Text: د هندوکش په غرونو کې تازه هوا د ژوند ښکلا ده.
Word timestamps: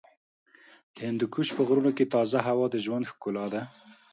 د 0.93 0.95
هندوکش 1.07 1.47
په 1.55 1.61
غرونو 1.67 1.91
کې 1.97 2.11
تازه 2.15 2.39
هوا 2.47 2.65
د 2.71 2.75
ژوند 2.85 3.09
ښکلا 3.11 3.45
ده. 3.53 3.61